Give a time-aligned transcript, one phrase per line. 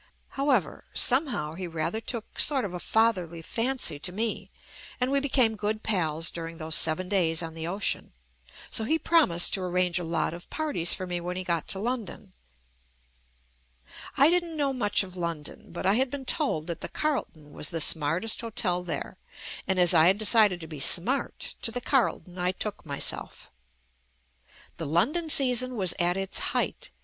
[0.29, 4.49] However, somehow he rather took sort of a fatherly fancy to me,
[4.99, 8.11] and we became good pals during those seven days on the ocean.
[8.71, 11.79] So he promised to arrange a lot of parties for me when he got to
[11.79, 12.33] London.
[14.17, 17.69] I didn't know much of London, but I had been told that the Carlton was
[17.69, 19.17] the smartest ho tel there,
[19.67, 23.51] and as I had decided to be "smart," to the Carlton I took myself.
[24.77, 26.89] The London season was at its height.